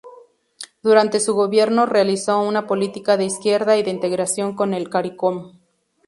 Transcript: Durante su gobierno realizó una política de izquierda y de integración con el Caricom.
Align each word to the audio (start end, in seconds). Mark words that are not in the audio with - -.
Durante 0.81 1.19
su 1.19 1.35
gobierno 1.35 1.85
realizó 1.85 2.41
una 2.41 2.65
política 2.65 3.17
de 3.17 3.25
izquierda 3.25 3.77
y 3.77 3.83
de 3.83 3.91
integración 3.91 4.55
con 4.55 4.73
el 4.73 4.89
Caricom. 4.89 5.59